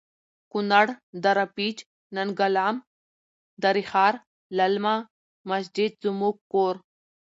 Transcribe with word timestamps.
کنړ.دره 0.51 1.45
پیج.ننګلام.دری 1.55 3.83
ښار.للمه.مسجد 3.91 5.91
زموړږ 6.03 6.35
کور 6.51 6.75